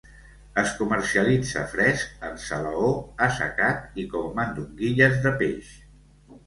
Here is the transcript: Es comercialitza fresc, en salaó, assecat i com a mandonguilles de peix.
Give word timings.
Es 0.61 0.71
comercialitza 0.77 1.65
fresc, 1.75 2.15
en 2.31 2.41
salaó, 2.47 2.89
assecat 3.29 4.03
i 4.05 4.09
com 4.17 4.33
a 4.33 4.35
mandonguilles 4.43 5.23
de 5.29 5.39
peix. 5.45 5.75